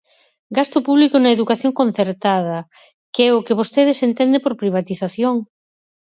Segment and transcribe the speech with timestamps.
[0.57, 5.35] Gasto público na educación concertada –que é o que vostedes entenden por privatización.